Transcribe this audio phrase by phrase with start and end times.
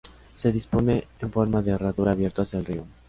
[0.35, 2.87] Se dispone en forma de herradura abierto hacia el río.